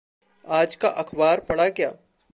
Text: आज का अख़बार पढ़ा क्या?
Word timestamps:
आज 0.47 0.75
का 0.75 0.89
अख़बार 0.89 1.39
पढ़ा 1.39 1.69
क्या? 1.69 1.91